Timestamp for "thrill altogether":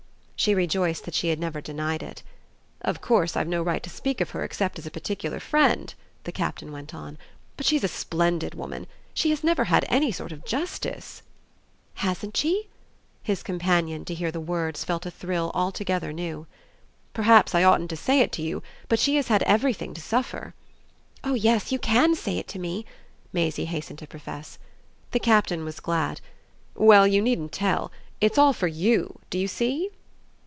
15.11-16.11